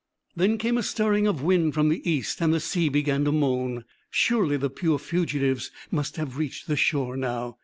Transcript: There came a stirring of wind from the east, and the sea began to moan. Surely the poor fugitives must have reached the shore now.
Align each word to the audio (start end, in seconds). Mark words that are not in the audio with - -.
There 0.35 0.57
came 0.57 0.79
a 0.79 0.81
stirring 0.81 1.27
of 1.27 1.43
wind 1.43 1.75
from 1.75 1.89
the 1.89 2.01
east, 2.09 2.41
and 2.41 2.51
the 2.51 2.59
sea 2.59 2.89
began 2.89 3.23
to 3.25 3.31
moan. 3.31 3.85
Surely 4.09 4.57
the 4.57 4.71
poor 4.71 4.97
fugitives 4.97 5.69
must 5.91 6.15
have 6.15 6.39
reached 6.39 6.65
the 6.65 6.75
shore 6.75 7.15
now. 7.15 7.59